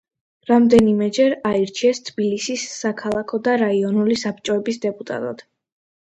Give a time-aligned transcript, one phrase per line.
[0.51, 5.47] რამდენიმეჯერ აირჩიეს თბილისის საქალაქო და რაიონული საბჭოების დეპუტატად.